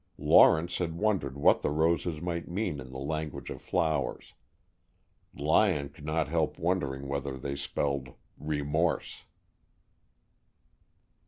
Lawrence 0.17 0.79
had 0.79 0.97
wondered 0.97 1.37
what 1.37 1.61
the 1.61 1.69
roses 1.69 2.19
might 2.19 2.47
mean 2.49 2.79
in 2.79 2.89
the 2.89 2.97
language 2.97 3.51
of 3.51 3.61
flowers. 3.61 4.33
Lyon 5.35 5.89
could 5.89 6.05
not 6.07 6.27
help 6.27 6.57
wondering 6.57 7.07
whether 7.07 7.37
they 7.37 7.55
spelled 7.55 8.15
"Remorse." 8.39 9.25